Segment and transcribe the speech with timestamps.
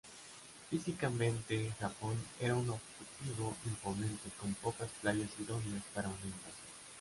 [0.71, 6.69] Físicamente, Japón era un objetivo imponente, con pocas playas idóneas para una invasión.